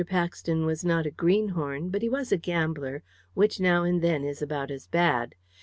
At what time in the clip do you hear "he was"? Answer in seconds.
2.01-2.31